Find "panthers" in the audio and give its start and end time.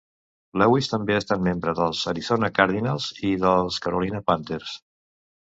4.33-4.75